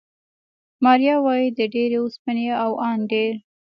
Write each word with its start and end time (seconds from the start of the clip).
ماریا 0.83 1.15
وايي، 1.25 1.47
د 1.59 1.59
ډېرې 1.73 1.97
اوسپنې 2.03 2.47
او 2.63 2.71
ان 2.87 2.99
ډېر 3.11 3.33